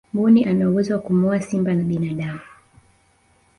[0.13, 2.39] mbuni ana uwezo wa kumuua simba na binadamu